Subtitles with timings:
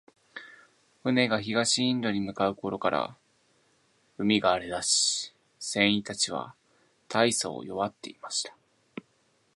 [1.03, 3.15] 船が東インドに向う頃から、
[4.17, 6.55] 海が荒れだし、船員たちは
[7.07, 8.55] 大そう弱っていました。